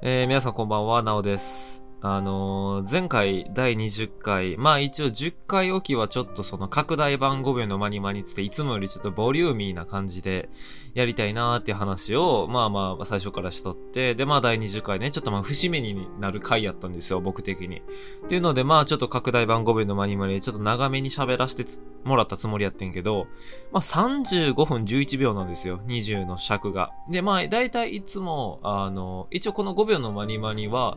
[0.00, 1.67] えー、皆さんこんばんは、なおです。
[2.00, 10.48] あのー前回第20回、まあ一応10回おきはちょっとその拡大版5秒のマニマニつっていつもよりちょっとボリューミーな感じで
[10.94, 17.78] やりたいなーっていう話を、まあまあ最初からしとって、でまあ第20回ね、ちょっとまあ節目になる回やったんですよ、僕的に。
[17.78, 21.68] っていうのでまあちょっと拡大版5秒のマニマニちょっと長めに喋らせて
[22.04, 23.26] もらったつもりやってんけど、
[23.72, 26.92] まあ35分11秒なんですよ、20の尺が。
[27.10, 30.96] でまあ大体いつも、あの、一応この5秒のマニマニは、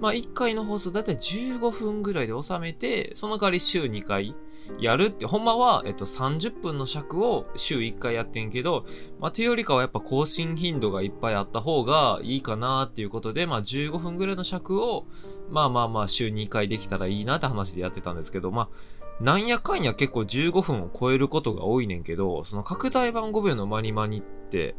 [0.00, 4.36] まあ1回の放送だいたい15分ぐらいで収めて、その代わり週2回
[4.78, 8.84] やるって、ほんまは、えっと、30分の尺を週1回やってんけど、
[9.18, 15.06] まあ、てよりかはやっぱ更新頻度がいっぱいあった方がいいかなっていうことで、まあ、15分ぐらいの尺を、
[15.50, 18.68] まあまあまあ、週2回できたらいいなって話でやってたんですけど、まあ、
[19.20, 24.76] なんやかんや結構15分を超えることが多いねんけど、その拡大版5秒のマニマニって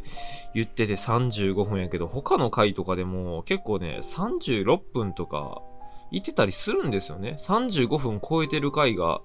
[0.54, 5.62] 言ってて35分やけど、他の回とかでも結構ね、36分とか
[6.12, 7.38] 言ってたりするんですよね。
[7.40, 9.22] 35分超えてる回が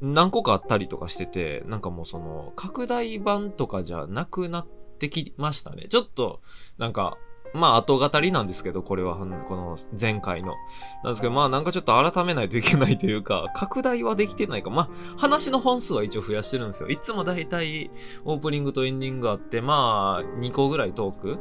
[0.00, 4.66] 何個かあったりとかしてて、なんかもうその、拡大版とかじゃなくなっ
[4.98, 5.86] てきましたね。
[5.88, 6.40] ちょっと、
[6.78, 7.16] なんか、
[7.54, 10.54] まあ後語りなんですけど、これは、この前回の。
[11.02, 14.70] なんですけど、まあなんかちょっと改めないといけないというか、 拡大はできてないか。
[14.70, 16.88] まあ話の本数は一応増やしてるんですよ。
[16.88, 17.90] いつもだいたい
[18.24, 21.38] オープニングとエンディングあって、まあ2個ぐらいトーク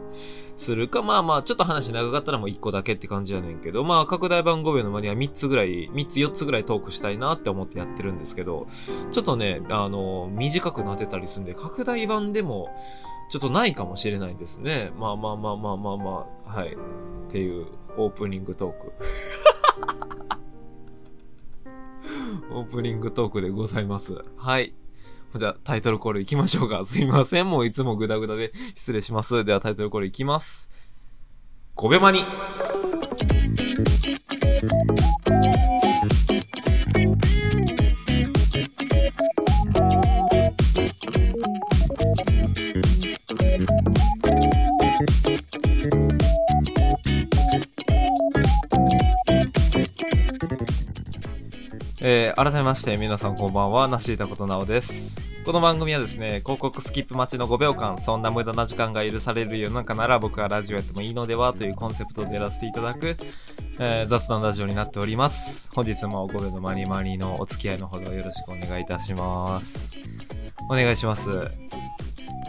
[0.57, 8.67] するか、まあまあちょっと話長かったらもう1個だけって感じやねんけど、まあ拡大版5秒の間には3つぐらい、3つ4つぐらいトークしたいなって思ってやってるんですけど、
[9.11, 12.69] ちょっとね、あの、短くなってたりするんで、拡大版でも、
[13.29, 14.91] ちょっとないかもしれないですね。
[14.97, 16.73] まあまあまあまあまあまあ、はい。
[16.73, 16.77] っ
[17.29, 18.93] ていうオープニングトーク。
[22.53, 24.23] オープニングトークでございます。
[24.37, 24.73] はい。
[25.35, 26.85] じゃあタイトルコール行きましょうか。
[26.85, 27.49] すいません。
[27.49, 29.43] もういつもグダグダで失礼します。
[29.43, 30.69] ではタイトルコール行きます。
[31.75, 32.25] 5秒間に。
[52.09, 55.19] えー、改めまして皆さんこんばんは、なしいたことなおです。
[55.43, 63.17] この番組はですね、広告スキップ待ちの5秒間、そんな無駄な時間が許される世の中なら僕はラジオやってもいいのではというコンセプトでやらせていただく、
[63.79, 65.69] えー雑談ラジオになっております。
[65.73, 69.91] 本日も5秒のマニマニのお付き合いのほどよろしくお願いいたします。
[70.71, 71.29] お願いします。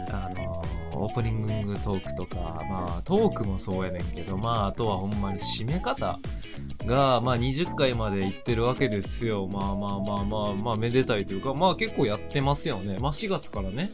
[0.09, 0.63] あの
[0.99, 6.19] オープニングトークとか、まあ、トークもそうやねんけど、まあ、あとはほんまに締め方
[6.85, 9.47] が、まあ、20回までいってるわけですよ。
[9.47, 12.97] まあまあまあまあ、まあ、めでたいというか、まあ結構やってますよね。
[12.99, 13.89] まあ4月からね、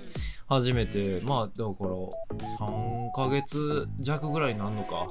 [0.47, 1.89] 初めて、まあだから、
[2.59, 5.07] 3ヶ月弱ぐらいになるのか。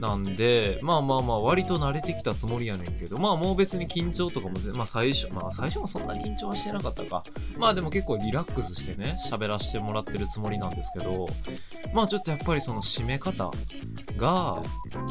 [0.00, 7.24] なんで、まあまあまあ、割と慣れてきたつもりやねんけど、まあもう別に緊張とかも、まあ最初、まあ最初もそんな緊張はしてなかったか。
[7.56, 11.26] まあでも結構リラックスしてね、喋らせてもらってるつもりなんですけど、
[11.94, 13.50] まあちょっとやっぱりその締め方
[14.18, 14.62] が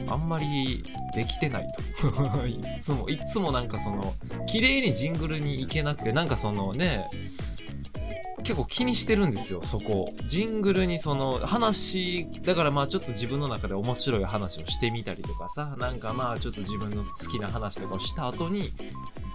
[0.07, 0.83] あんまり
[1.15, 1.81] できてないと。
[2.45, 4.13] いつも、いつもなんかその、
[4.45, 7.09] 綺麗にジングルに行けなくて、なんかそのね、
[8.45, 10.13] 結構気にしてるんですよ、そこ。
[10.27, 18.69] ジングルにその話、だからまあちょっと自分の中で面白い話をしてみたりとかさ、なんかまあちょっと自分の好きな話とかをした後に、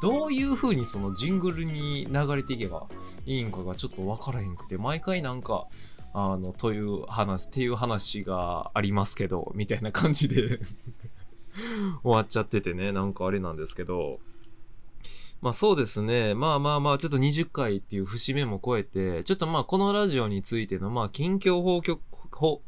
[0.01, 2.87] どういう風にそのジングルに流れていけば
[3.27, 5.67] いいんかがちょっとわからへんくて、毎回なんか、
[6.15, 10.61] あの、という話、っていう話がありますけど、みたいな感じで
[12.05, 14.21] 終わっちゃっててね、なんかあれなんですけど、
[15.41, 16.35] まあそうですね。
[16.35, 22.63] まあまあまあ、ちょっと20回っていう節目も超えて、ちょっとまあこのラジオについてのまあ近況報告、ほ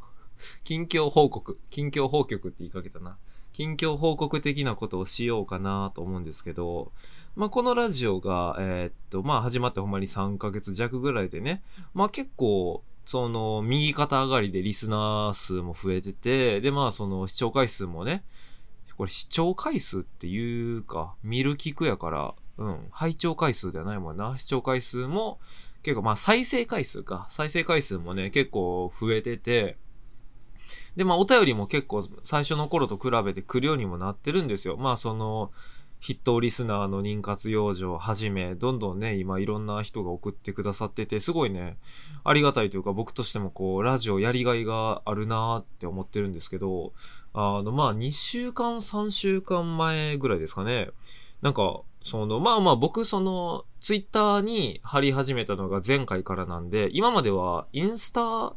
[0.65, 3.17] 近況報告、近況報告って言いかけたな。
[3.53, 6.93] 近況報告的なことをしようかなと思うんですけど、
[7.37, 11.63] まあこのラジオが、えーっと、まあ始まってほんまに3ヶ月弱ぐらいでね、
[11.93, 18.25] まあ結構、その、右肩上がりでリスナー数も増えてて、でまあその視聴回数もね、
[18.97, 24.37] これ視聴回数っていうか、見る聞くやから、うん、拝聴回数ではないもんな。
[24.39, 25.39] 視聴回数も、
[25.83, 27.27] 結構まあ再生回数か。
[27.31, 29.79] 再生回数もね、結構増えてて、
[30.97, 34.77] で、まあお便りも結構最初の頃と比べて来るようにもなってるんですよ。
[34.77, 35.51] まあその、
[36.03, 41.79] 筆頭リスナーの妊活養生をはじめ、どんどんね、今いろんな人が送ってくださってて、すごいね、
[42.25, 46.93] ありがたいというか僕としてもこう、ラジオやりがいがあるなーって思ってるんですけど、
[47.35, 50.91] あの、まあ2週間、3週間前ぐらいですかね。
[51.41, 58.55] なんか、その、まあまあ僕その、ツイッターに貼り始めたのが前回からなんで、今まではインスタ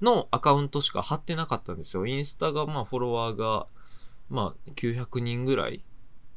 [0.00, 2.06] のアカウントしか貼ってなかったんですよ。
[2.06, 3.66] インスタがまあフォロワーが
[4.30, 5.82] まあ、900人ぐらい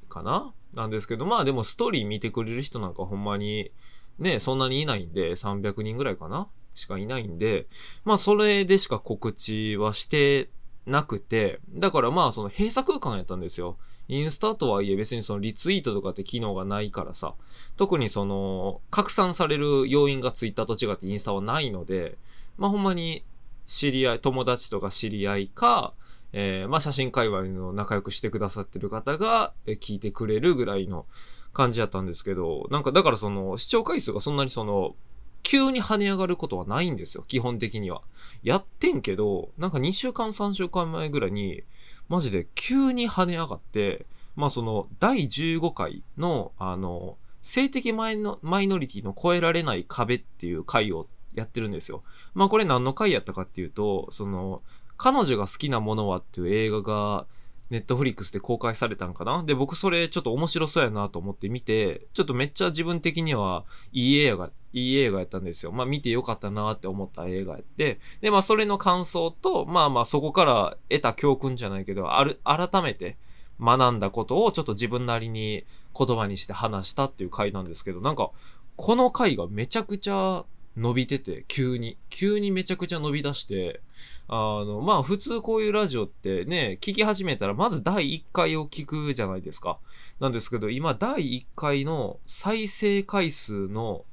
[0.08, 0.54] かな？
[0.74, 3.72] なんですけど、まあでもストーリー見てくれる人なんかほんまに、
[4.18, 6.48] ね、そんなにいないんで、300人ぐらいかな？
[6.74, 7.68] しかいないんで、
[8.06, 10.50] まあそれでしか告知はして
[10.86, 13.78] なくて、だからまあその閉鎖空間やったんですよ。
[14.08, 17.34] インスタとはいえ別にそのリツイートとかって機能がないからさ、
[17.78, 22.18] 特にその拡散される要因がツイッターと違ってインスタはないので、
[22.58, 23.24] まあほんまに
[23.66, 25.94] 知り合い、友達とか知り合いか、
[26.34, 31.06] えー、まあ写真界隈の仲良くしてくださってる方が聞いてくれるぐらいの
[31.54, 34.96] 感じやったんですけど、なんかだからその視聴回数がそんなにその
[35.44, 38.02] 急に跳ね上がることはないんですよ、基本的には。
[38.44, 41.64] やってんけど、なんか2週間3週間前ぐらいに、
[42.10, 44.06] マジで急に跳ね上がって、
[44.36, 52.04] まあその第15回の、あの、性的マイノマイノリティの超えられない壁っていう回をやってるんですよ。
[52.34, 54.62] まあこれ何の回やったかっていうと、その、
[54.98, 57.26] 彼女が好きなものはっていう映画が、
[57.72, 59.44] ネットフリックスで公開されたんかな？
[59.44, 63.64] で、僕それちょっと面白そうやなと思って見て、ちょっとめっちゃ自分的には
[63.94, 65.72] いい映画、いい映画やったんですよ。
[65.72, 73.18] まあ見てよかったなって思った映画やって、で、まあそれの感想と、まあまあそこから得た教訓じゃないけど、ある、改めて
[73.60, 75.64] 学んだことをちょっと自分なりに
[75.98, 78.32] 言葉にして話したっていう回なんですけど、なんか、
[78.76, 80.44] この回がめちゃくちゃ
[80.78, 81.98] 伸びてて、急に。
[82.10, 83.82] 急にめちゃくちゃ伸び出して、
[84.28, 89.80] あの、まあ普通こういうラジオってね、聞き始めたらまず第1回を聞くじゃないですか。
[90.20, 94.06] なんですけど、今第1回の再生回数の、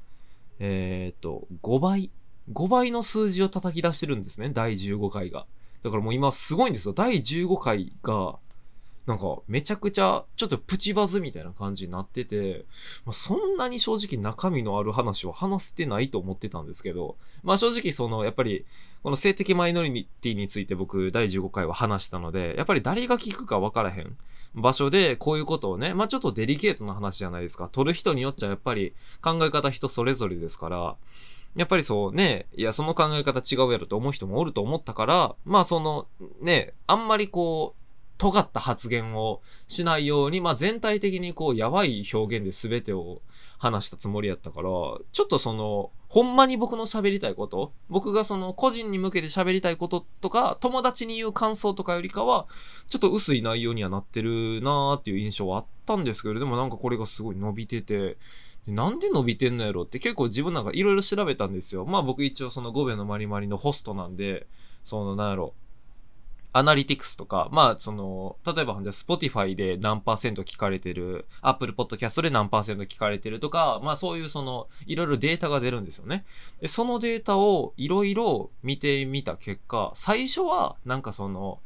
[0.59, 2.11] えっ、と、5倍。
[2.53, 5.47] 5倍の数字を叩き出してるんですね、第15回が。
[5.83, 6.95] だからもう今すごいんですよ。
[6.95, 8.39] 第15回が、
[9.09, 12.67] なんか、めちゃくちゃ、ちょっとプチバズみたいな感じになってて、
[13.07, 18.67] まあ、そんなに正直中身のある話を話せてないと思ってたんですけど、まあ正直その、やっぱり、
[19.03, 24.15] この性的マイノリティについて僕第15回は話したので、やっぱり誰が聞くか分からへん
[24.55, 27.71] 場所でこういうことをね、まあちょっとデリケートな話じゃないですか。
[27.73, 30.97] 取る人によっちゃやっぱり考え方人それぞれですから、
[31.57, 36.07] やっぱりそうね、いや、その考え方違うやろと思う人もおると思ったから、まあその
[36.43, 37.88] ね、あんまりこう、
[38.19, 43.23] 尖った発言をしないように、まあ、全体的にこう、やばい表現で全てを
[43.59, 52.47] 話したつもりやったから、ちょっとその、ほんまに僕の喋りたいこと、僕がその個人に向けて喋りたいこととか、友達に言う感想とかよりかは、
[52.89, 58.17] ちょっと薄い内容にはなってるなーっていう印象はあったんですけど、でもなんかこれがすごい伸びてて、
[58.67, 61.87] なんで伸びてんのやろって結構自分なんかいろいろ調べたんですよ。
[61.87, 64.47] まあ僕一応その5秒のまりまりのホストなんで、
[64.85, 65.55] そのなんやろ、
[66.53, 76.25] アナリティクスとか、まあ、その、例えば、じゃ Spotify で何パーセント聞かれてる、Apple Podcast で何パーセント聞かれてるとか、まあ、そういうその、いろいろデータが出るんですよね。
[76.61, 81.61] で、そのデータをいろいろ見てみた結果、最初は、なんかその、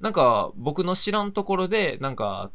[0.00, 2.50] なんか、僕の知らんところで、なんか、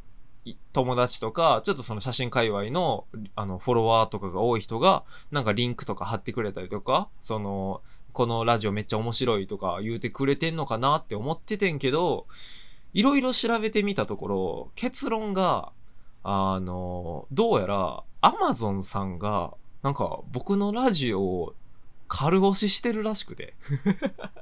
[0.74, 3.06] 友達とか、ちょっとその写真界隈の、
[3.36, 7.82] あの、フォロワーとかが多い人が、なんかリンクとか貼ってくれたりとか、その、
[8.16, 12.28] このラジオめっちゃ面白いとか言うてくれてんのかなって思っててんけど、
[12.94, 15.74] いろいろ調べてみたところ、結論が、
[16.24, 19.54] あの、どうやら、アマゾンさんが、
[19.84, 21.56] なんか僕のラジオを
[22.08, 23.54] 軽押ししてるらしくて。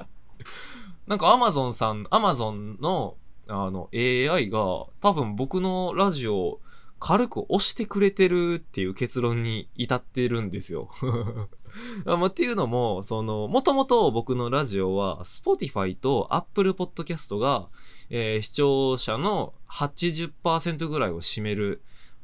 [1.08, 3.18] なんかアマゾンさん、アマゾンの
[3.48, 6.62] あの AI が多分僕のラジオを
[7.00, 10.90] 軽く押してくれてるっていう結論に至ってるんですよ。
[12.06, 17.70] まあ、っていうのも、その、もともと僕のラジオは、Spotify と Apple Podcast が、
[18.10, 21.82] えー、視聴者の80%ぐらいを占める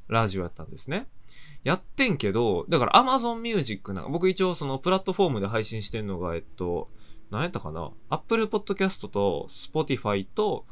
[0.08, 1.08] ラジオやったんですね。
[1.64, 6.90] やってんけど、だから Amazon Music なんか僕一応そのプラットフォームで配信してんのが、えっと、
[7.32, 10.66] 何やったかな ?Apple Podcast と Spotify と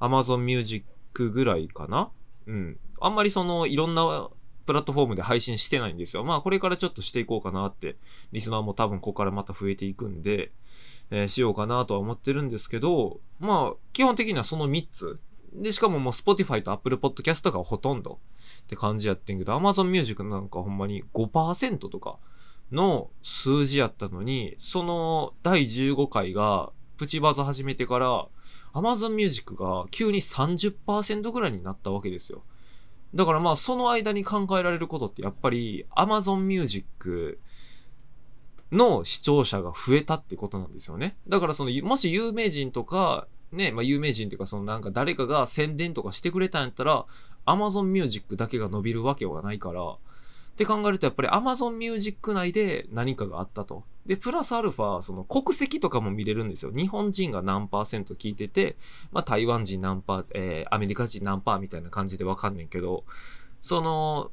[0.00, 0.84] Amazon Music
[1.30, 2.10] ぐらいかな？
[2.46, 2.78] うん。
[3.00, 4.28] あんまりそのいろんな
[4.66, 6.24] プラットフォームで配信してないんですよ。
[6.24, 7.96] まあこれからちょっとしていこうかなって、
[8.32, 10.50] リスナーも多分ここからまた増えていくんで、
[11.10, 15.18] えー、しようかなとは思ってるんですけど、まあ基本的にはその3つ。
[15.54, 18.18] で、しかももう Spotify と Apple Podcast がほとんど
[18.64, 22.16] って感じやってんけど、Amazon Music なんかほんまに5%とか
[22.72, 28.26] の数字やったのに、その第15回がプチバズ始めてから、
[28.72, 32.42] Amazon Music が急に30%ぐらいになったわけですよ。
[33.14, 37.38] だからまあその間に考えられることってやっぱり Amazon Music
[38.72, 41.16] の視聴者が増えたってことなんですよね。
[41.28, 47.06] だからその、もし有名人とか、ね、まあ有名人っていうかそのなんか誰かが宣伝とかしてくれたんやったら
[47.46, 49.96] Amazon Music だけが伸びるわけはないから、
[50.54, 53.82] って考えるとやっぱり Amazon Music 内で何かがあったと。
[54.06, 56.70] で、プラスアルファ、その国籍とかも見れるんですよ。
[56.72, 58.76] 日本人が何パーセント聞いてて、
[59.10, 63.04] まあ台湾人何パー、えー、アメリカ人何パーみたいな感じでわかんねんけど、
[63.62, 64.30] その、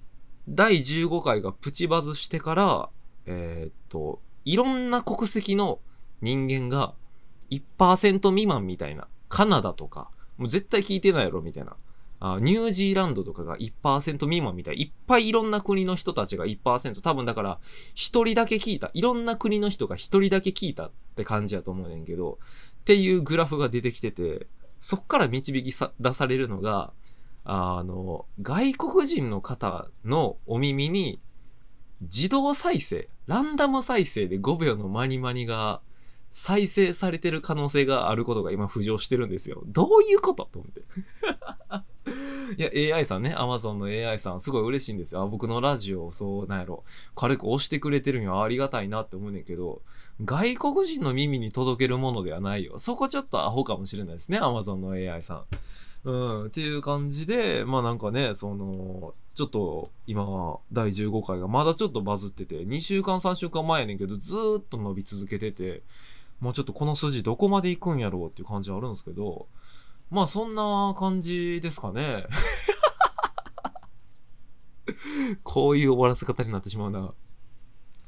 [0.47, 2.89] 第15回がプチバズしてから、
[3.25, 5.79] えー、っと、いろんな国籍の
[6.21, 6.93] 人間が
[7.49, 11.75] 1%未満みたいな、カナダとか、もう絶対聞いてないやろみたいな。
[12.23, 14.75] あニュージーランドとかが1%未満みたい。
[14.75, 17.01] いっぱいいろんな国の人たちが1%。
[17.01, 17.59] 多分だから、
[17.95, 18.91] 一人だけ聞いた。
[18.93, 22.37] いろんな国の人が一人だけ聞いたって感じやと思うねんけど、
[22.81, 24.45] っていうグラフが出てきてて、
[24.79, 26.93] そっから導きさ出されるのが、
[27.43, 31.19] あの、外国人の方のお耳に
[32.01, 35.81] 自動再生、ランダム再生で5秒のマニマニが
[36.31, 39.63] 再生されてる可能性があることが今浮上してるんですよ。
[39.67, 40.47] どういうこと？
[40.51, 40.81] と思って。
[42.57, 45.21] いや、AI さんね、Amazon の AI さん、すごい嬉しいんですよ。
[45.21, 46.83] あ僕のラジオを、そう、なんやろ、
[47.15, 49.81] 軽く押してくれてるにはありがたいなって思うねんけど、
[50.23, 52.79] 外国人の耳に届けるものではないよ。
[52.79, 55.43] そこちょっとアホかもしれないですね、Amazon の AI さん。
[56.03, 65.83] うん、っていう感じで、まあなんかね、その、ちょっと今、第15回がまだちょっとバズってて、2週間3週間前やねんけど、ずーっと伸び続けてて、
[66.41, 69.47] もうちょっとこの数字どこまで行くんやろうっていう感じはあるんですけど、
[70.09, 72.25] まあそんな感じですかね。
[75.43, 77.13] こういう終わらせ方になってしまうな。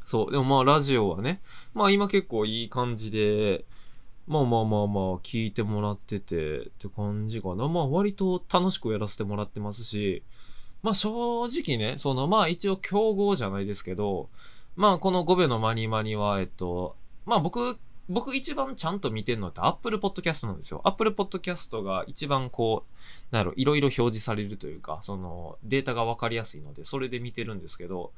[0.04, 0.32] そう。
[0.32, 1.42] でもまあラジオはね、
[1.74, 3.66] まあ今結構いい感じで、
[4.28, 7.68] まあまあまあまあ聞いてもらっててって感じかな。
[7.68, 10.24] まあ割と楽しくやらせてもらってますし、
[10.82, 14.30] まあ正直ね、そのまあ一応競合じゃないですけど、
[14.76, 17.78] まあこの5秒のマニマニは、えっと、まあ僕
[18.14, 20.82] 僕一番ちゃんと見てるのって Apple Podcast なんですよ。
[20.84, 28.12] Apple Podcast が一番こう、なんやろ、いろいろ表示されるというか、そのデータがわかりやすいので、それで見てるんですけど、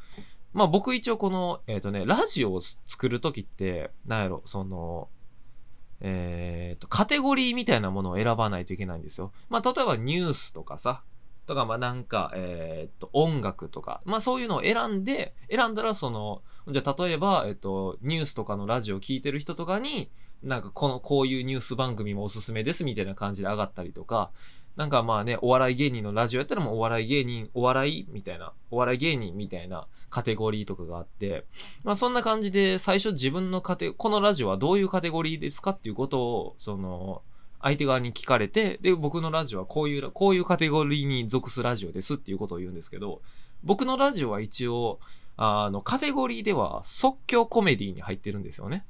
[0.54, 5.08] まあ僕一応この、えっ、ー、とね、ラジオを作るときって、なんやろ、その、
[6.02, 9.32] えっ、ー、と、カテゴリーみたいなものを選ばないといけないんですよ。
[9.50, 11.04] まあ例えばニュースとかさ、
[11.46, 20.10] とか、まあなんか、えっ、と、音楽とか、まあそういうのを選んで、選んだらその、じゃあ例えば、えっ、と、ニュースとかのラジオを聞いてる人とかに、
[20.44, 24.32] なんかこの、こういうニュース番組もおすすめですみたいな感じで上がったりとか、
[24.76, 31.46] なんかまあね、お笑い芸人のラジオやったらもうお笑い芸人、お笑いみたいな、お笑い芸人みたいなカテゴリーとかがあって、
[31.84, 37.22] まあそんな感じで最初自分のカテ、このラジオはどういうカテゴリーですかっていうことを、その、
[37.62, 43.22] 相手側に聞かれて、で、僕のラジオはこういう、こういうカテゴリーに属すラジオですっていうことを言うんですけど、
[43.64, 45.00] 僕のラジオは一応、
[45.38, 48.86] あの、カテゴリーでは即興コメディに入ってるんですよね。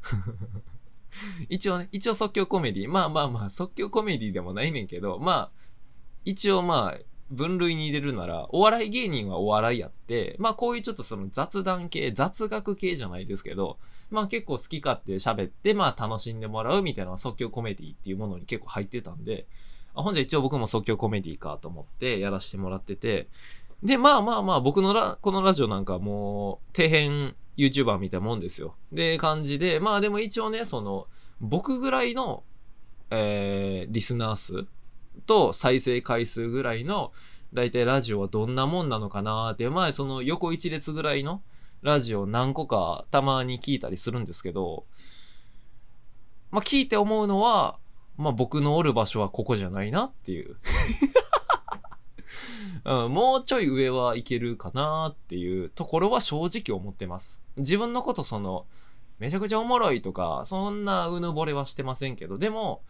[1.49, 2.89] 一応ね、一応即興コメディ。
[2.89, 5.65] まあまあまあ、即興コメディでもないねんけど、まあ、
[6.23, 6.99] 一応まあ、
[7.31, 13.79] 分類に入れるなら、お笑い芸人はお笑いやって、まあこういうちょっとその雑談系、雑学系じゃないですけど、
[14.11, 19.47] まあ結構好き勝手喋って、まあ楽しんでもらうみたいな即興コメディっていうものに結構入ってたんで、
[19.95, 23.27] あほんじゃ一応僕も即興コメディかと思ってやらせてもらってて、
[23.83, 28.75] で、まあまあまあ僕のラ、このラジオなんかもう、底辺 YouTuber みたいなもんですよ。
[28.91, 31.07] で、感じで、まあでも一応ね、その、
[31.39, 32.43] 僕ぐらいの、
[33.11, 34.65] えー、リスナー数
[35.25, 37.11] と再生回数ぐらいの、
[37.53, 41.41] だいたいラジオはどんなもんなのかなって、前その横一列ぐらいの
[41.81, 44.85] ラジオ何個かたまに聞いたりするんですけど、
[46.51, 47.77] まあ聞いて思うのは、
[48.17, 50.57] まあ僕のおる場所はここじゃないなっていう
[52.85, 57.41] うん、もうちょい上はいけるかなっていうところは正直思ってます。
[57.57, 58.67] 自分のことその、
[59.17, 62.83] めちゃくちゃおもろいとか、そんなうぬぼれはしてませんけど、でも、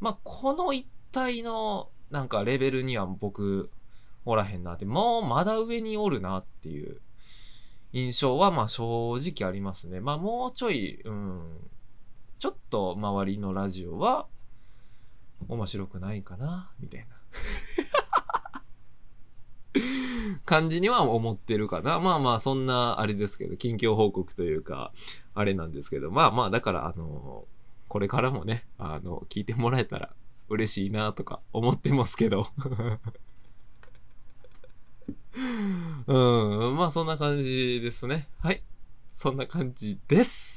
[0.00, 3.70] まあ、この一体のなんかレベルには僕
[4.24, 7.00] おらへんなって、もうまだ上におるなっていう
[7.92, 10.00] 印象はまあ正直ありますね。
[10.00, 11.58] まあもうちょい、うん、
[12.38, 14.26] ちょっと周りのラジオは
[15.48, 17.06] 面白くないかな、みたいな
[20.44, 22.00] 感じには思ってるかな。
[22.00, 24.92] まあまあそんなあれですけど、近況報告というか、
[25.34, 27.44] あれなんですけど、まあまあだからあの、
[27.88, 30.10] これからもね、あの、聞いてもらえたら
[30.48, 32.48] 嬉しいなとか思ってますけど
[36.06, 38.28] うん、まあそんな感じですね。
[38.40, 38.62] はい。
[39.12, 40.47] そんな感じです。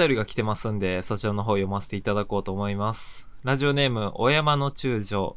[0.00, 3.28] 便りが来てますんで、そちらの方読ませていただこうと思います。
[3.44, 5.36] ラジオネーム、お山の中将。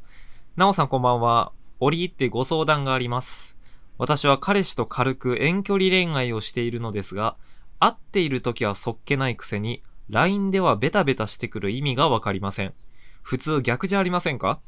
[0.55, 1.51] なおさんこんばんは。
[1.81, 3.57] 折り入ってご相談があります。
[3.97, 7.35] 私は彼氏と軽く遠距離恋愛をしているのですが、
[7.79, 12.73] 会っている時はそっけないくせに、LINE ではベタベタしてくる意味がわかりません。
[13.21, 14.61] 普通逆じゃありませんか？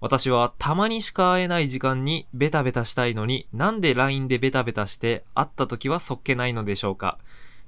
[0.00, 7.16] 私はたまにしか会えない時間にベタベタしたいのになんで LINE でベタベタして会った時はそっけないのでしょうか？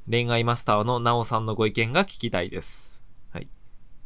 [0.09, 3.03] 恋愛マスターのなおさんのご意見が聞きたいです。
[3.33, 3.49] はい。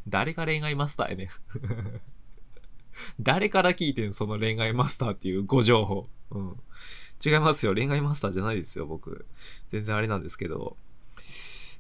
[0.09, 1.31] 誰が恋愛マスターやね
[3.21, 6.09] 誰から聞いてんその恋愛マスターっていうご情報。
[6.31, 6.57] うん。
[7.25, 7.75] 違いますよ。
[7.75, 9.27] 恋愛マスターじゃないですよ、僕。
[9.71, 10.77] 全然あれなんですけど。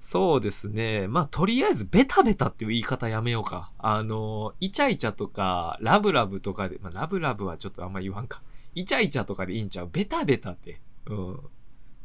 [0.03, 1.09] そうですね。
[1.09, 3.71] まあ、とりあえず、ベタベタっていう言い方やめようか。
[3.79, 8.43] あの、イチャイチャとか、ラブラブとかで、まあ、ラブラブはちょっとあんま言わんか。
[8.75, 9.89] イチャイチャとかでいいんちゃう？
[9.91, 10.81] ベタベタって。
[11.07, 11.41] うん。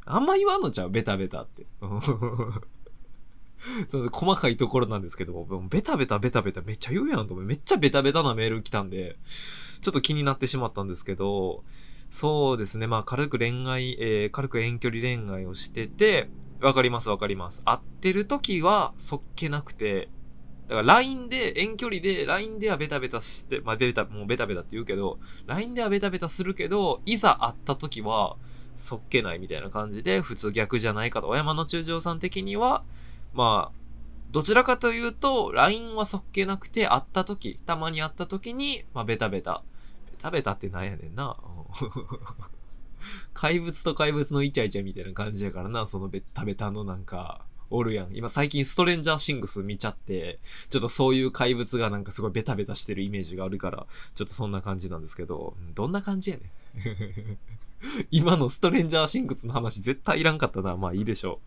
[0.05, 0.89] あんま言わんのちゃう？
[0.89, 1.65] ベタベタって。
[3.87, 7.45] その細かいところなんですけどベタベタベタベタめっちゃ言うやんと思う。
[7.45, 9.17] めっちゃベタベタなメール来たんで、
[9.81, 11.63] ちょっと気になってしまったんですけど、
[12.11, 12.87] そうですね。
[12.87, 16.29] まあ、軽く恋愛、えー、軽く遠距離恋愛をしてて、
[16.61, 17.61] わかりますわかります。
[17.65, 20.09] 会ってる時はそっけなくて、
[20.67, 28.37] だから LINE で、遠距離で、LINE ではベタベタして、まあベタ、もうベタベタって言うけど、LINE ではベタベタするけど、いざ会った時は、
[28.75, 31.27] そっけないみたいな感じで、普通逆じゃないかと。
[31.27, 32.83] 小山の中将さん的には、
[33.33, 33.85] まあ、
[34.31, 39.63] どちらかというと、LINE はそっけなくて、会った時、たまに会った時に、まあベタベタ。
[40.11, 41.37] ベタベタってなんやねんな。
[43.33, 48.15] 怪物と怪物のイチャイチャみたいな感じやからな、そのベタベタのなんか、おるやん。
[48.15, 50.39] 今最近ストレンジャーシングス見ちゃって、
[50.69, 57.37] ちょっとそういう怪物がなんかすごいベタベタしてるイメージがあるから、ちょっとそんな感じなんですけど、どんな感じやねん。
[58.11, 60.75] 今のストレンジャーシングスの話絶対いらんかったな。
[60.77, 61.39] まあいいでしょ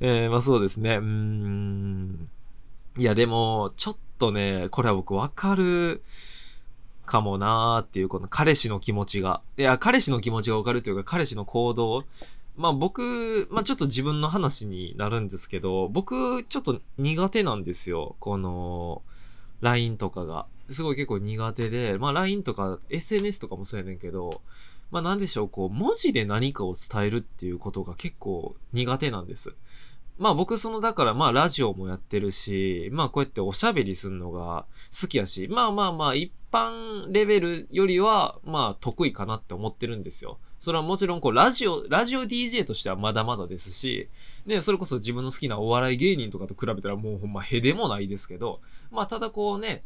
[0.00, 0.06] う。
[0.06, 0.96] えー、まあそうですね。
[0.96, 2.28] うーん。
[2.96, 6.02] いやでも、ちょっとね、これは僕わかる。
[7.04, 9.42] かもなーっていう、この彼氏の気持ちが。
[9.56, 12.04] いや、彼氏の気持ちがわかるというか、彼氏の行動。
[12.56, 18.16] まあ僕、まあちょっと自分の話になるんですけど、僕、ちょっと苦手なんですよ。
[18.20, 19.02] この、
[19.60, 20.46] LINE とかが。
[20.70, 24.40] すごい結構苦手で、まあ LINE とか SNS とかもそうやねんけど、
[24.94, 29.52] まあなんでしょう、こう、文字で何かを伝えるっていうことが結構苦手なんです。
[30.18, 34.66] まあ僕そのだからまあラジオもやってるし、まあこうやっておしゃべりするのが
[35.00, 40.38] 好きやし、まあまあまあ一般レベルよりはまあ得意かなって思ってるんですよ。
[40.60, 44.08] それはもちろんこうラジオ、ラジオ DJ としてはまだまだですし、
[44.46, 48.60] ね、それこそ自分の好きなお笑い芸人とかと比べたらもうほんまへでもないですけど、
[48.92, 49.82] まあただこうね、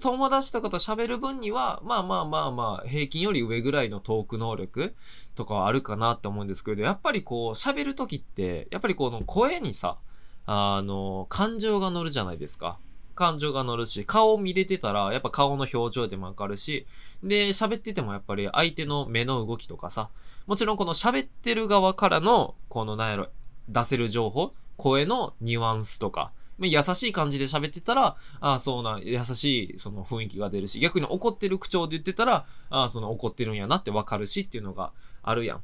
[0.00, 4.94] 友達とかと喋る分には、まあまあまあまあ、平均より上ぐらいのトーク能力
[5.34, 9.98] とかはあるかなって思うんですけど、やっぱりこう、喋るときって、やっぱりこの声にさ、
[10.46, 12.78] あの、感情が乗るじゃないですか。
[13.14, 16.86] 感情が乗るし、顔を見れてたら、やっぱ顔の表情でもわかるし、
[17.22, 20.08] で、喋っててもやっぱり相手の目の動きとかさ、
[20.46, 23.28] もちろんこの喋ってる側からの、このなんやろ、
[23.68, 34.92] 出せる情報、声のニュアンスとか、優しい感じで喋ってたら、ああ、そうな、優しいその雰囲気が出るし、逆に怒ってる口調で言ってたら、ああ、その怒ってるんやなってわかるしっていうのが
[35.22, 35.58] あるやん。
[35.58, 35.60] っ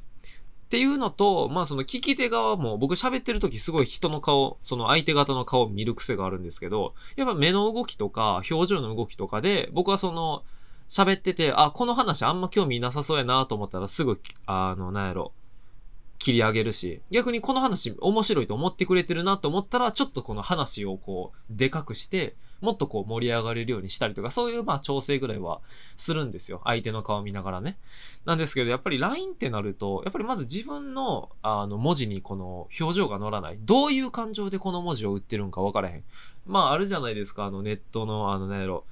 [0.73, 10.43] ていうのと、まあその聞き手側も僕喋ってる時すごい人の顔、その相手方の顔を見る癖があるんですけど、やっぱ目の動きとか表情の動きとかで、僕はその
[10.89, 15.31] 喋ってて、あ、この話あんま興味なさそうやなと思ったらすぐ、あの、なんやろ、
[16.23, 25.59] 切り上げるし、逆にこの話面白いと思ってくれてるなと思ったら、ちょっとこの話をこう、でかくして、もっとこう盛り上がれるようにしたりとか、そういうまあ調整ぐらいは
[25.97, 26.61] するんですよ。
[26.63, 27.77] 相手の顔見ながらね。
[28.23, 33.59] なんですけど、やっぱり LINE ってなると、やっぱりまず自分のあの文字にこの表情が乗らない。
[33.59, 36.03] どういう感情でこの文字を打ってるんか分からへん。
[36.45, 38.85] まああるじゃないですか、あのネットのあのなんやろ、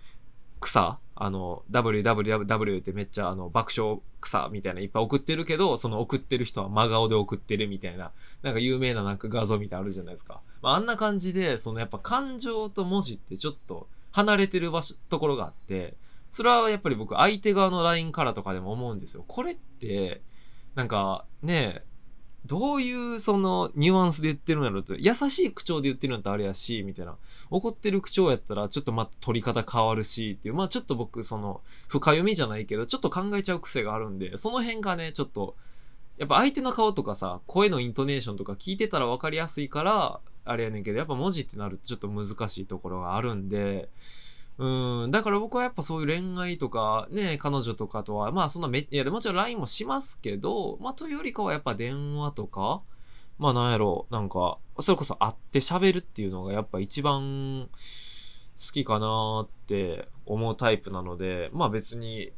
[0.59, 10.41] 草あの、www ってめっちゃあの爆笑草みたいないっぱい送ってるけど、その送ってる人は真顔で送ってるみたいな、なんか有名ななんか画像みたいなあるじゃないですか。
[10.63, 15.93] まあ、あんな感じで、そのやっぱ感情と文字ってちょっと離れてる場所、ところがあって、
[16.31, 19.23] それはやっぱり僕相手側の LINE からとかでも思うんですよ。
[19.27, 20.21] これって、
[20.73, 21.83] なんかね、
[22.45, 27.15] どういうそのニュアンスで言ってるんやろって、優しい口調で言ってるんだったらあれやし、みたいな。
[27.49, 35.55] 怒ってる口調やったらちょっとまた取り方変わるしっていう、まあちょっと僕その深読みじゃないけど、ちょっと考えちゃう癖があるんで、その辺がね、ちょっと、
[36.17, 43.89] やっぱ相手の顔とかさ、声のイントネーションとか聞いてたら分かりやすいから、あれやねんけど、やっぱ文字ってなるとちょっと難しいところがあるんで、
[44.61, 52.83] うん、だから僕はやっぱそういう恋愛とか、ね、彼女とかとは、まあそんなめ、いや、もちろん LINE もしますけど、まあというよりかはやっぱ電話とか、
[53.39, 62.31] まあなんやろ、なんか、それこそ会って喋るっていうのがやっぱ一番好きかなって思うタイプなので、まあ別に、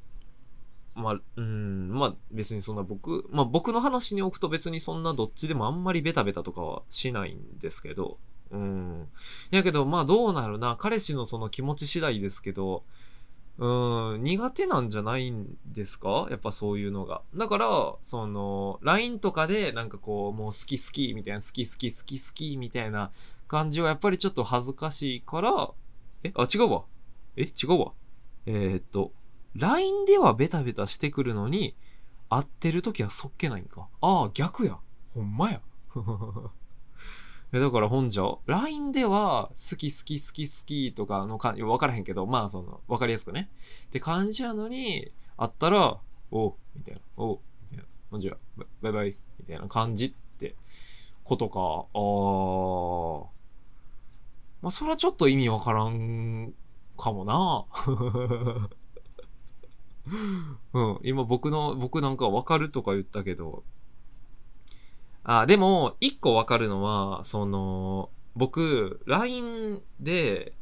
[0.96, 8.18] まあ、うん、まあ別にそんな僕、まあ僕の話に置くと別にそんなどっちでもあんまりベタベタとかはしないんですけど、
[8.54, 9.08] うん。
[9.52, 12.84] やけど、まあどうなるな、彼氏のその気持ち次第ですけど、
[13.58, 16.28] うん、苦手なんじゃないんですか？
[16.32, 17.22] やっぱそういうのが。
[17.36, 23.12] だから、その、LINE とかでなんかこう、もう好き好きみたいな、好き好き好き好きみたいな
[23.48, 25.72] 感じはやっぱりちょっと恥ずかしいから、
[26.24, 26.84] え、あ、違うわ。
[27.36, 27.94] え、違うわ。
[28.46, 29.12] えーっと、
[29.56, 31.76] LINE ではベタベタしてくるのに、
[32.30, 33.88] 会ってる時はそっけないんか。
[34.02, 34.80] ああ、逆や。
[35.14, 35.62] ほんまや。
[37.54, 43.52] えだから本じゃ、LINE では好き好き好き好きとかのか、分からへんけど、まあその、分かりやすくね。
[43.86, 46.00] って感じやのに、会ったら、
[46.32, 47.40] おう、みたいな、おう、
[47.72, 50.56] みたいな、ほんじゃ、ババイバイ、みたいな感じって
[51.24, 51.60] ことか。
[51.94, 53.28] あー。
[54.64, 56.56] まあそれはちょっと意味わからん
[56.98, 57.66] かもな。
[60.74, 63.64] うん、今僕の、僕なんかわかるとか言ったけど、
[65.24, 70.54] あ、でも、一個わかるのは、その、僕、LINE で、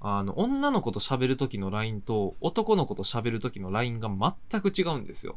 [0.00, 5.36] あの、女の子と喋る時の LINE と男の子と喋る時の LINE が全く違うんですよ。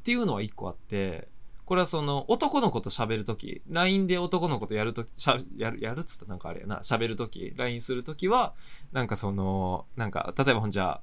[0.00, 1.28] っていうのは一個あって、
[1.64, 8.54] これはその、男の子と喋る時 LINE で男の子とやるとき、しゃ、やる、やるっつったなんかあれやな、喋る時 LINE する時は、
[8.92, 11.00] なんかその、なんか、例えばほんじゃ、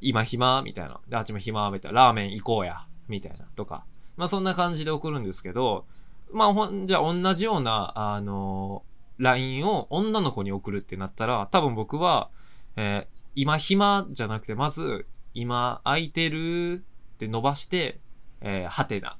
[0.00, 0.62] 今暇？
[0.62, 1.00] みたいな。
[1.08, 1.70] で、あっちも暇？
[1.70, 2.06] みたいな。
[2.06, 2.86] ラーメン行こうや。
[3.08, 3.46] みたいな。
[3.54, 3.84] とか。
[4.16, 5.84] まあそんな感じで送るんですけど、
[6.32, 8.84] まあほんじゃ同じような、あの
[9.18, 12.30] LINE を女の子に送るってなったら、多分僕は、
[12.76, 16.82] えー今暇じゃなくて、まず、今空いてる
[17.14, 18.00] って伸ばして、
[18.40, 19.18] えーはてな、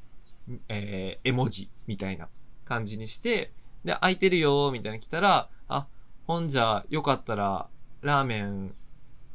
[0.71, 2.29] えー絵文字みたいな
[2.65, 3.53] 感じにして、
[3.85, 5.87] で、空いてるよみたいな来たら、あ、
[6.27, 7.69] ほんじゃ、よかったら、
[8.01, 8.75] ラーメン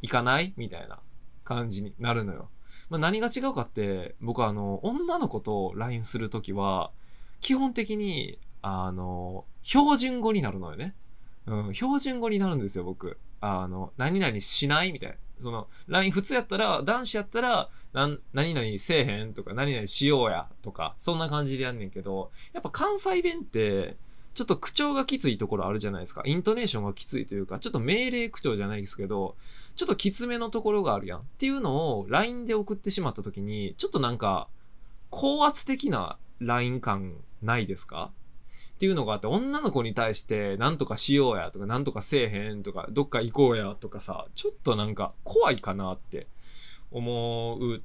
[0.01, 0.53] 行かない？
[0.57, 0.99] みたいな
[1.43, 2.49] 感じになるのよ。
[2.89, 6.91] まあ、何が違うかって、僕はあの、女の子と LINE するときは、
[7.41, 10.95] 基本的に、あの、標準語になるのよね。
[11.47, 13.17] うん、標準語になるんですよ、僕。
[13.41, 14.91] あの、何々しない？
[14.91, 15.15] みたいな。
[15.39, 23.97] その、LINE 普通やったら、男子やったら、何々せえへんとか、何々しようやとか、そんな感じでやんねんけど、やっぱ関西弁って、
[24.36, 26.21] ちょっと口調がきついところあるじゃないですか。
[26.25, 29.36] イントネーションがきついというか、ちょっと命令口調じゃないですけど、
[29.75, 31.19] ちょっときつめのところがあるやん。
[31.21, 34.47] っていうのを LINE で送ってしまった時に、ちょっとなんか、
[35.10, 38.12] 高圧的な LINE 感ないですか？
[38.73, 46.27] っていうのがあって、女の子に対して、なんとかしようやとか、なんとかせえへんとか、どっか行こうやとかさ、ちょっとなんか怖いかなって
[46.89, 47.84] 思う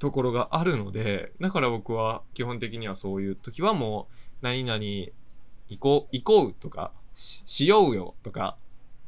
[0.00, 5.12] ところがあるので、だから僕は基本的にはそういう時はもう、何々行
[5.78, 8.56] こう、行こうとか、ししようよとか、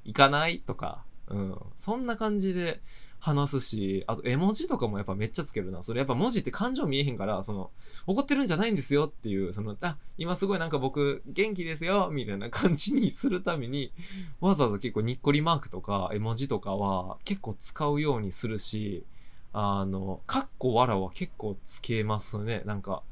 [0.05, 1.59] 行かないとか、うん。
[1.77, 2.81] そんな感じで
[3.21, 5.83] 話すし、あと絵文字とかもやっぱめっちゃつけるな。
[5.83, 7.71] それやっぱ文字って感情見えへんから、その、
[8.07, 13.93] 怒ってるんじゃないんですよっていう、その、あ、今すごいなんか僕元気ですよみたいな感じにするために、
[14.41, 19.05] わざわざ結構にっこりマークとか絵文字とかは結構使うようにするし、
[19.53, 22.63] あの、かっこわらは結構つけますね。
[22.65, 23.03] なんか、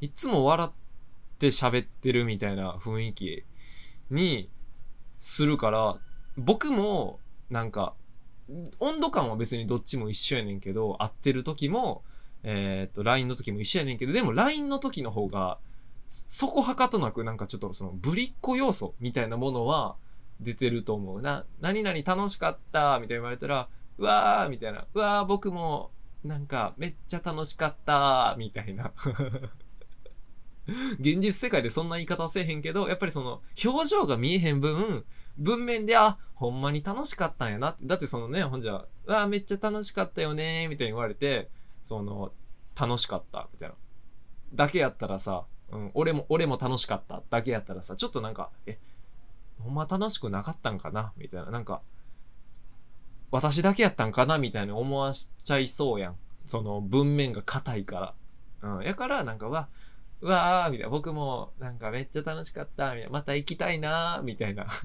[0.00, 0.70] いつも笑っ
[1.38, 3.44] て喋ってるみたいな雰囲気
[4.10, 4.48] に
[5.18, 5.98] するから、
[6.38, 7.20] 僕も
[7.50, 7.94] なんか、
[8.78, 12.02] 温度感は別にどっちも一緒やねんけど、会ってる時も、
[12.42, 15.58] えーっと、LINE の時も一緒やねんけど、でも LINE の時の方が、
[16.08, 19.96] そこはかとなくなんかちょっとそのぶりっ子要素みたいなものは
[20.40, 21.46] 出てると思うな。
[21.60, 24.86] 何々楽しかったみたいな言われたら、うわーみたいな。
[24.92, 25.90] うわー僕も
[26.24, 28.92] なんかめっちゃ楽しかったみたいな。
[30.98, 35.04] 現実世界でそんな言い方はせえへんけど、やっぱりその表情が見えへん分、
[35.38, 37.86] 文面で、あ、ほんまに楽しかったんやなって。
[37.86, 41.50] だってそのね、ほんじゃ、うわめっちゃ楽しかったよねみたいに言われて、
[41.82, 42.32] その、
[42.78, 43.74] 楽しかったみたいな。
[44.54, 48.78] だけやったらさ、うん、俺も、俺も楽しかっただけやったらさ、ちょっとなんか、え、
[49.60, 51.12] ほんま楽しくなかったんかな？
[51.18, 51.50] みたいな。
[51.50, 51.82] なんか、
[53.30, 54.38] 私だけやったんかな？
[54.38, 56.16] みたいに思わしちゃいそうやん。
[56.46, 58.14] その文面が硬いか
[58.62, 58.76] ら。
[58.76, 58.82] うん。
[58.82, 59.68] やから、なんか、うわ、
[60.22, 60.90] うわーみたいな。
[60.90, 62.94] 僕も、なんかめっちゃ楽しかった。
[62.94, 63.10] みたいな。
[63.10, 64.66] また行きたいなーみたいな。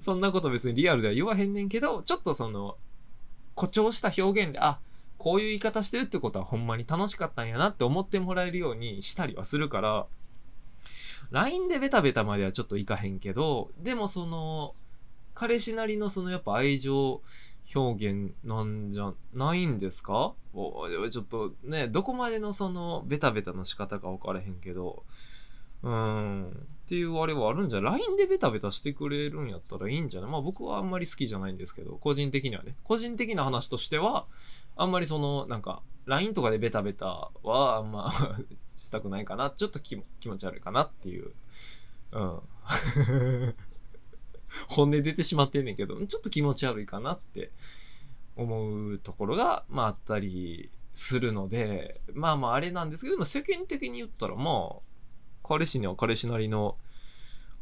[0.00, 2.76] そんなこと別にリアルでは言わへんねんけど、ちょっとその、
[3.54, 4.80] 誇張した表現で、あ、
[5.18, 10.06] こういう言い方してるってことはほんまに楽しかったんやなって思ってもらえるようにしたりはするから、
[11.30, 14.74] LINE でベタベタまではちょっといかへんけど、でもその、
[15.34, 17.22] 彼氏なりのそのやっぱ愛情
[17.74, 20.34] 表現なんじゃないんですか？
[20.52, 25.04] ちょっとね、どこまでのそのベタベタの仕方か分からへんけど、
[25.82, 26.48] うん。
[26.50, 26.52] っ
[26.88, 30.30] ていうあれはあるんじゃ、LINE でベタベタしてくれるんやったらいいんじゃない？
[30.30, 32.74] まあ僕はあんまり好きじゃないんですけど、個人的にはね。
[32.84, 34.26] 個人的な話としては、
[34.76, 38.12] あんまりその、なんか、LINE とかでベタベタはあんま
[38.76, 39.50] したくないかな。
[39.50, 40.04] ちょっと気持
[40.36, 41.32] ち悪いかなっていう。
[42.12, 42.40] うん。
[44.68, 47.50] 本音出てしまってんねんけど、ちょっと気持ち悪いかなって
[48.36, 54.76] 思うところが、まああったりするので、まあまああれなんですけど、世間的に言ったらまあ、
[55.42, 56.76] 彼氏には彼氏なりの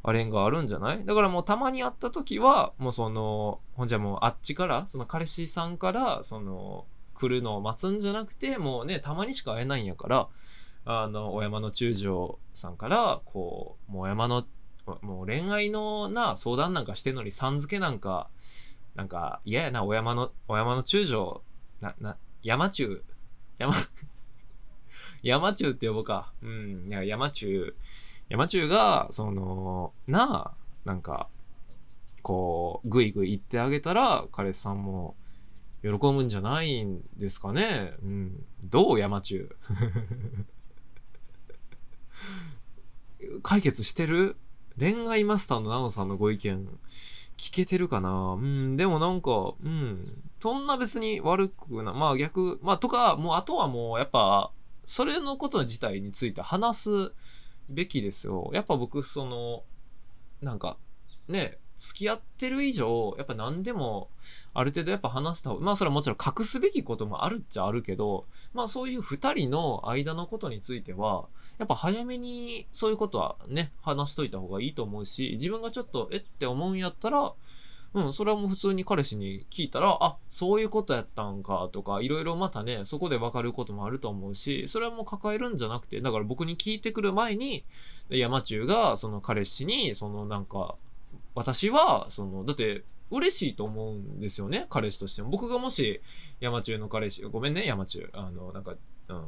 [0.03, 1.05] あれがあるんじゃない？
[1.05, 10.29] だからもうたまに会った時は、もうその、ほんじゃもうあっちから、その彼氏さんから、その、来るのを待つんじゃなくて、もうね、たまにしか会えないんやから、
[10.85, 14.46] あの、お山の中将さんから、こう、もう山の、
[15.03, 18.29] もう恋愛のな、相談なんかしてんのに、さん付けなんか、
[18.94, 21.42] なんか嫌やな、お山の、お山の中将、
[21.81, 23.03] な、な、山中、
[23.59, 23.74] 山、
[25.22, 26.33] 山中って呼ぼうか。
[26.42, 27.74] うん、いや、山中、
[28.29, 31.29] 山中が、その、なあ、なんか、
[32.22, 35.16] こう、ぐいぐい言ってあげたら、彼氏さんも
[35.83, 37.94] 喜ぶんじゃないんですかね。
[38.03, 38.44] うん。
[38.64, 39.55] どう山中？
[43.42, 44.37] 解決してる？
[44.78, 46.66] 恋愛マスターのナオさんのご意見、
[47.36, 48.34] 聞けてるかな？
[48.34, 54.52] うん、でもなんか、うん、そんな別に悪くな、まあ逆、まあとか、もうあとはもうやっぱ、
[54.86, 57.12] それのこと自体について話す
[57.68, 58.50] べきですよ。
[58.54, 59.64] やっぱ僕、その、
[60.40, 60.78] なんか、
[61.28, 64.10] ね、付き合ってる以上、やっぱ何でも、
[64.54, 71.26] ある程度やっぱ話した方が、まあそれはもちろん隠すべきこともあるっちゃあるけど、まあそういう二人の間のことについては、
[71.58, 76.20] やっぱ早めにそういうことはね、話しといた方がいいと思うし、自分がちょっと、えっ？
[76.20, 77.32] て思うんやったら、
[77.94, 87.64] うん、それはもう普通に彼氏に聞いたら、あ、そういうことやったんかとか、いろいろまたね、そこで分かることもあると思うし、それはもう抱えるんじゃなくて、だから僕に聞いてくる前に、
[88.10, 90.76] 山中がその彼氏に、そのなんか、
[91.34, 95.30] 私は、その、だって、嬉しいと思うんですよね、彼氏としても。
[95.30, 96.02] 僕がもし、
[96.40, 98.10] 山中の彼氏、ごめんね、山中。
[98.12, 98.74] あの、なんか、
[99.08, 99.26] うん。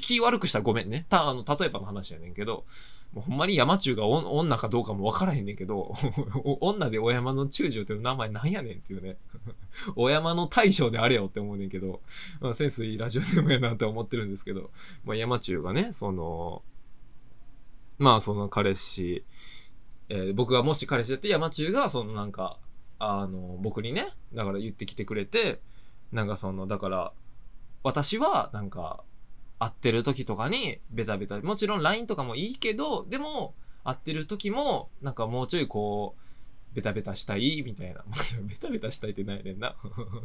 [0.00, 1.06] 気悪くしたらごめんね。
[1.08, 2.64] た、あの、例えばの話やねんけど、
[3.12, 5.94] もうほんまに山中が女かどうかもわからへんねんけど、
[6.60, 9.16] 女でお山の中将っていう名前なんやねんっていうね。
[9.94, 12.00] お山の大将であれよって思うねんけど、
[12.40, 14.70] まあ、センスいいラジオでもやなって思ってるんですけど、
[15.04, 16.62] まあ、山中がね、その、
[17.98, 19.24] まあその彼氏、
[20.08, 22.58] えー僕がもし彼氏だって山中がそのなんか、
[22.98, 25.60] あの、僕にね、だから言ってきてくれて、
[26.12, 27.12] なんかその、だから、
[27.82, 29.04] 私はなんか、
[29.58, 36.16] 会ってる時とかにベタベタ、もちろん LINE とかもいいけど、でも、会ってる時も、なんかもうちょいこ
[36.72, 38.04] う、ベタベタしたいみたいな。
[38.48, 39.76] ベタベタしたいってないねんな。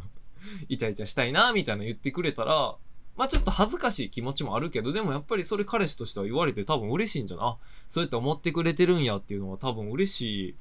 [0.70, 2.76] イチャイチャしたいな、みたいな言ってくれたら、
[3.18, 7.58] まあちょっと恥ずかしい気持ちもあるけど、でもやっぱりそれ彼氏としては言われて多分嬉しいんじゃな。
[7.90, 10.56] そうやって思ってくれてるんやっていうのは多分嬉しい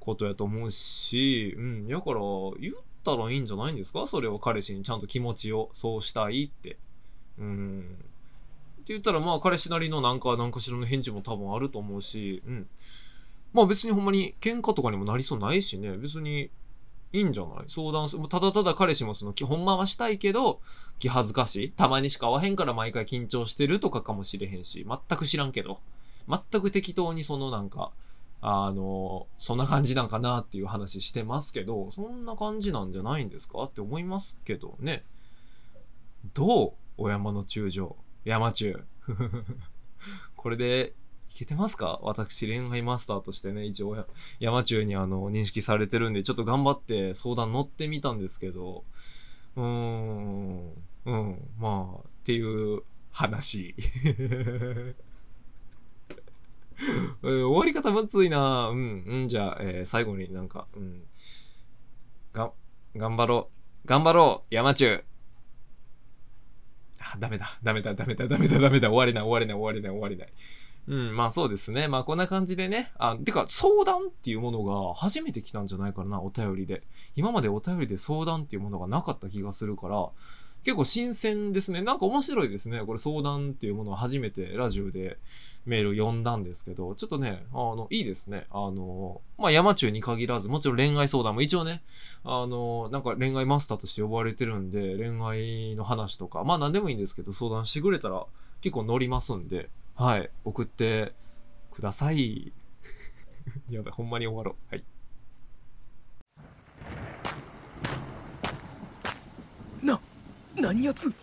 [0.00, 1.86] ことやと思うし、うん。
[1.88, 2.20] だから、
[2.60, 4.06] 言ったらいいんじゃないんですか？
[4.08, 6.78] それを彼氏にちゃんと気持ちをそうしたいって。
[7.38, 7.98] うん。
[8.82, 12.68] って言ったらまあ彼氏なりのなんか、なんかしらの返事も多分あると思うし、うん。
[13.52, 16.50] まあ別にほんまに喧嘩とかにもなりそうないしね、別に
[17.12, 17.64] いいんじゃない？
[17.68, 18.28] 相談する。
[18.28, 20.60] ただただ彼氏もその、きほんまはしたいけど、
[20.98, 25.80] 気恥ずかしいたまにしか会わへんから毎回緊張してるとかかもしれへんし、全く知らんけど、
[26.28, 27.92] 全く適当にそのなんか、
[28.40, 33.62] あの、そんな感じなんかなっていう話してますけど、そんな感じなんじゃないんですか？
[33.62, 35.04] って思いますけどね。
[36.34, 36.72] どう？
[36.96, 37.96] お山の中将。
[38.24, 38.84] 山中。
[40.36, 40.94] これで、
[41.30, 41.98] いけてますか？
[42.02, 44.06] 私、恋愛マスターとしてね、一応、
[44.38, 48.84] 山中にあの、認識されてるんで、ちょっと頑張って相談乗ってみたんですけど、
[49.56, 50.72] うーん、
[51.06, 52.42] うん、まあ、ってい
[52.76, 53.74] う話。
[57.22, 61.02] 終わり方むずいなうん、うん、じゃあ、えー最後になんか、うん。
[62.32, 62.52] が、
[62.96, 63.50] 頑張ろ
[63.84, 63.88] う。
[63.88, 65.04] 頑張ろう山中
[67.12, 67.46] あ、ダメだ。
[67.62, 68.88] ダメだ、ダメだ、ダメだ、ダメだ。
[68.88, 70.32] 終われない、終われない、終われない、終われない。
[70.86, 71.88] うん、まあそうですね。
[71.88, 72.92] まあこんな感じでね。
[72.98, 76.82] あ、てか相談っていうものが初めて来たんじゃないかな、お便りで。
[77.16, 80.08] 今までお便りで相談っていうものがなかった気がするから、
[80.64, 81.82] 結構新鮮ですね。
[81.82, 82.80] なんか面白いですね。
[82.80, 85.18] これ相談っていうものを初めてラジオで
[85.66, 88.46] メール読んだんですけど、ちょっとね、あの、いいですね。
[88.50, 91.82] あの、まあ山中に限らず、もちろん恋愛相談も一応ね、
[92.24, 98.24] あの、なんか恋愛マスターとして呼ばれてるんで、恋愛の話とか、まあ何でもいいんですけど、相談してくれたら
[98.62, 101.12] 結構乗りますんで、はい、送って
[101.70, 102.52] ください。
[103.68, 104.74] やばい、ほんまに終わろう。
[104.74, 104.84] はい。
[109.82, 110.00] な、
[110.56, 111.08] 何やつ？
[111.08, 111.14] うわ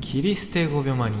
[0.00, 1.16] 切り捨て5秒間に。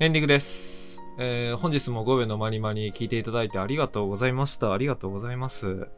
[0.00, 1.00] エンディングです。
[1.18, 4.72] えー、本日も5秒の間に間に聞いていただいてありがとうございました。
[4.72, 5.88] ありがとうございます。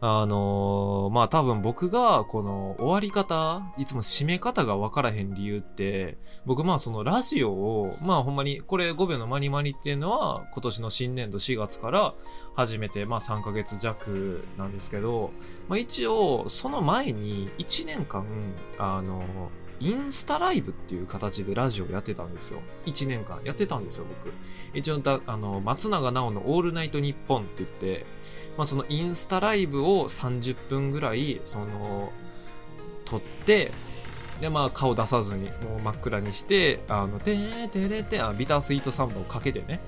[0.00, 12.14] あのー、まあ多分僕がこの終わり方、いつも締め方がわからへん理由って、僕まあそのラジオを、まあほんまにこれ5秒のマニマニっていうのは今年の新年度4月から
[12.54, 15.30] 始めてまあ3ヶ月弱なんですけど、
[15.68, 18.26] まあ一応その前に1年間、
[18.78, 19.22] あの
[19.78, 22.60] インスタライブっていう形でラジオやってたんですよ。
[22.86, 24.32] 1年間やってたんですよ、僕。
[24.74, 28.06] 一応、あの、松永直のオールナイトニッポンって言って、
[28.56, 32.12] まあそのインスタライブを30分ぐらい、その、
[33.04, 33.72] 撮って、
[34.40, 39.80] で、まあ顔出さずに、もう真っ暗にして、あの、てーてれて、あ、ビタースイートサンバをかけてね、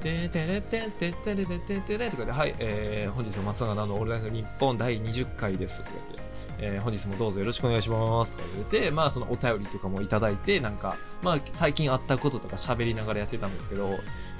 [0.00, 6.26] てーてれてんてってれてててれとかで、はい、えー、本日の松永直のオールナイトニッポン第20回ですとか言って、
[6.58, 13.90] えー本日もどうぞよろしくお願いしますとか言って、まあそのお便りとかもいただいて、なんか、まあ最近あったこととか喋りながらやってたんですけど、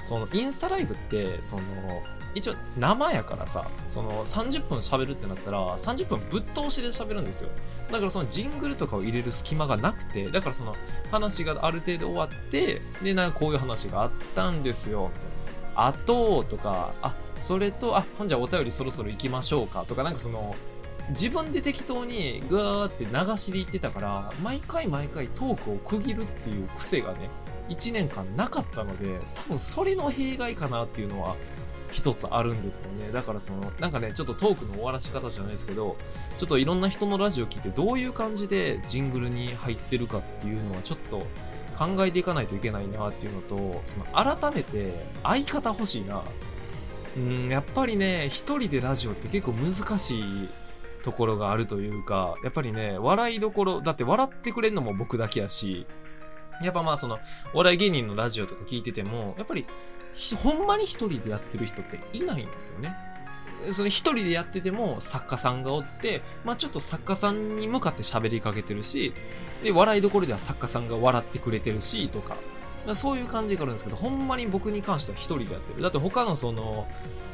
[0.03, 1.61] そのインスタライブって、その、
[2.35, 7.49] 一応生やからさ、その30分喋るってなったら、30分ぶっ通しで喋るんですよ。
[7.91, 10.75] だからそのジングルとかを入れる隙間がなくて、だからその
[11.11, 15.23] 話がある程度終わって、で、なんかこういう話があったんですよ、みたい
[15.75, 15.87] な。
[15.87, 20.55] あと、とか、あ、それと、あ、ほんじゃお便りそろそろ行きましょうか、とか、なんかその、
[21.09, 27.29] 自分で適当にガーって流しで言ってたから、毎回毎回トークを区切るっていう癖がね、
[27.69, 31.35] 1年間なかったので、多分それの弊害かなっていうのは
[31.91, 33.11] 一つあるんですよね。
[33.11, 35.97] だからその、なんかね、ちょっとトークの終わらし方じゃないですけど、
[36.37, 41.25] ちょっといろんな人のラジオ聞いてどういう感じでジングルに入ってるかっていうのはちょっと
[41.77, 46.23] 考えていかないといけないなっていうのと、その改めて相方欲しいな。
[47.15, 50.23] うん、やっぱりね、一人でラジオって結構難しい
[51.03, 55.87] ところがあるというか、やっぱりね、笑いどころ、だって笑ってくれるのも僕だけやし、
[56.61, 57.19] やっぱまあその、
[57.53, 59.65] お笑い芸人のラジオとか聞いてても、やっぱり、
[60.35, 62.95] ほんまに一人でやってる人っていないんですよね。
[63.71, 69.13] その一人でやってても作家さんがおって、まあちょっと作家さんに向かって喋りかけてるし、
[69.63, 72.37] で、笑いどころでは作家さんが笑ってくれてるし、とか、
[72.93, 75.81] そういう感じがあるんですけど、ほんまに僕に関しては一人でやってる。
[75.81, 76.87] だって他のその、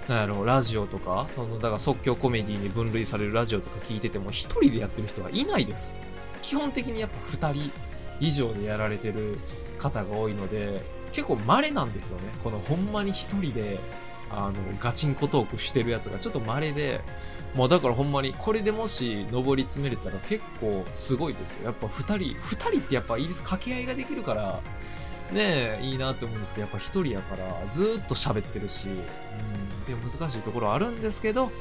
[0.07, 5.99] なんやろ、ラジオとか、その、だから即興コメディに分類されるラジオとか聞いてても、一人でやってる人はいないです。
[6.41, 7.15] 基本的にやっぱ
[7.53, 7.71] 二人
[8.19, 9.37] 以上でやられてる
[9.77, 10.81] 方が多いので、
[11.13, 12.33] 結構稀なんですよね。
[12.43, 13.79] このほんまに一人で、
[14.29, 17.01] あの、ガチンコトークしてるやつがちょっと稀で、
[17.55, 21.65] もうだからほんまに、これでもし上り詰めれたら結構すごいですよ。
[21.65, 23.41] やっぱ二人、二人ってやっぱいいです。
[23.41, 24.59] 掛け合いができるから、
[25.31, 31.51] ねえ、いいなって思うんですけど、やっぱ一人やから、ずっと喋ってるし、うん、でも難しいところあるんですけど、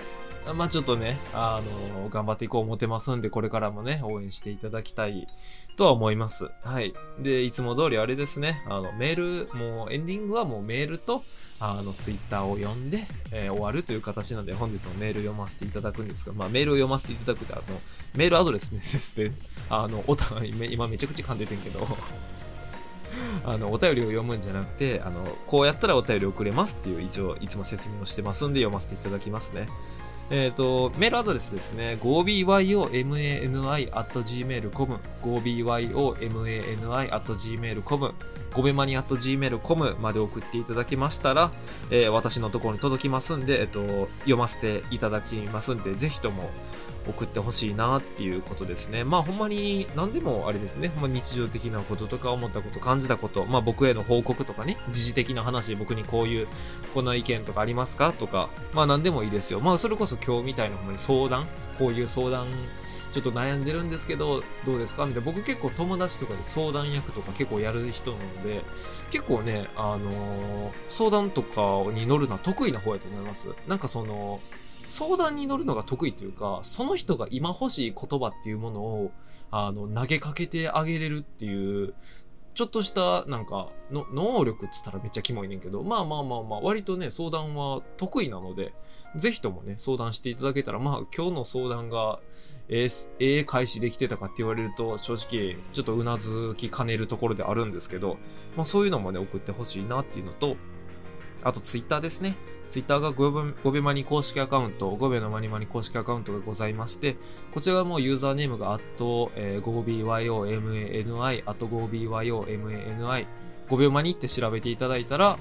[0.56, 1.60] まあちょっとね、あ
[1.94, 5.28] の、頑張っていこう思ってますんで、これからもね、応援していただきたい
[5.76, 6.50] とは思います。
[6.62, 6.94] はい。
[7.18, 11.24] で、いつも通りあれですね、あの、メール、もうエンディングはもうメールと、
[11.60, 17.62] あの、ツイッターを読んで、えー終わるという形なので、本日もメール読ませていただくんですが、まあメールを読ませていただくって、あの、
[18.16, 19.32] メールアドレスですね、
[19.70, 21.86] あの、お互い、今めちゃくちゃ噛んでてんけど、
[23.44, 29.66] あの、お便りを読むんじゃなくて、あの、こうやったらお便り送れますっていう一応いつも説明をしてますんで読ませていただきますね。
[30.30, 31.98] えっ、と、メールアドレスですね。
[32.00, 38.14] 5byomani.gmail.com 5byomani.gmail.com
[38.54, 41.50] ごべまに .gmail.com まで送っていただきましたら、
[41.90, 46.50] えー私のところに届きますんで、えっ、と、読ませていただきますんで、ぜひとも
[47.08, 49.04] 送ってほしいなっていうことですね。
[49.04, 50.88] まあほんまに何でもあれですね。
[50.88, 56.48] ほんま日常的なこととか思ったこと、感たこと、まあ僕への報告とかね、時事的な話、僕にこういう、
[56.94, 58.12] こんな意見とかありますか？
[58.12, 59.60] とか、まあ何でもいいですよ。
[59.60, 61.46] まあそれこそ今日みたいなほんまに相談、
[61.78, 62.46] こういう相談、
[63.12, 65.04] ちょっと悩んでるんですけど、どうですか？
[65.04, 65.30] みたいな。
[65.30, 68.62] 僕結構友達とかで相談役とか結構やる人なので、
[69.10, 73.50] 結構ね、あのー相談とかに乗るのは得意な方やと思います。
[73.66, 74.40] なんかその、
[74.86, 79.12] 相談に乗るのが得意というか、その人が今欲しい言葉っていうものを、
[79.50, 81.94] あの、投げかけてあげれるっていう、
[82.54, 88.74] ちょっとした、なんか、の、能力っつったらめっちゃキモいねんけど、まあまあまあまあ、割とね、相談は得意なので、
[89.16, 92.20] ぜひともね、相談していただけたら、まあ、今日の相談が、
[92.68, 92.88] ええ
[93.18, 98.18] えー開始できてたかって言われると、正直、ちょっとうなずきかねるところであるんですけど、
[98.56, 100.56] まあそういうのもね、送ってほしいなっていうのと、
[101.44, 102.36] あとツイッターですね。
[102.70, 107.16] ツイッターが5秒5秒マニ公式アカウント、5秒のマニマニ公式アカウントがございまして、
[107.52, 113.26] こちらもユーザーネームが、あと、えー、5byomani、あと 5byomani、
[113.68, 115.38] 5秒マニって調べていただいたら、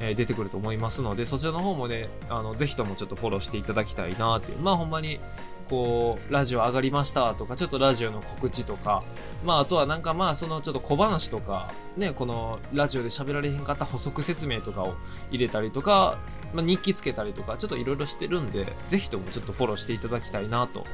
[0.00, 4.58] えー出てくると思いますので、そちらの方もね、あの、ぜひともちょっとフォローしていただきたいなっていう。
[4.58, 5.20] まあほんまに、
[5.68, 9.02] こう、ラジオ上がりましたとか、ちょっとラジオの告知とか、
[9.44, 14.94] まああとはなんかまあそのちょっと小話とか、ね、このラジオで喋られへんかった補足説明とかを
[15.30, 16.18] 入れたりとか、
[16.52, 20.84] まあ、日記つけたりとか、ちょっといろいろしてるんで、ぜひともちょっとフォローしていただきたいなと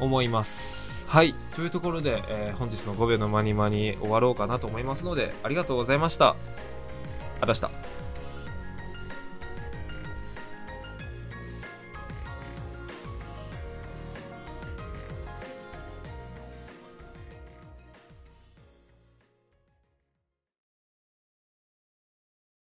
[0.00, 1.04] 思います。
[1.06, 1.34] はい。
[1.54, 6.30] というところで、えー本日の5秒のマニマニ終わろうかなと思いますので、ありがとうございました。
[6.30, 7.99] ありがとうございました。